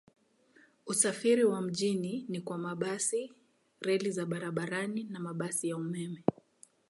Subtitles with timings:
[0.85, 3.33] Usafiri wa mjini ni kwa mabasi,
[3.81, 6.23] reli za barabarani na mabasi ya umeme.